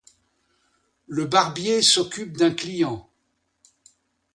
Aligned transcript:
Le 1.05 1.25
barbier 1.27 1.83
s'occupe 1.83 2.35
d'un 2.35 2.49
client. 2.49 3.07